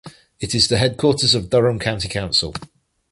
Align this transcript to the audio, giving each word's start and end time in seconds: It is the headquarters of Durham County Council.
It 0.39 0.55
is 0.55 0.67
the 0.67 0.79
headquarters 0.79 1.35
of 1.35 1.51
Durham 1.51 1.77
County 1.77 2.07
Council. 2.07 2.55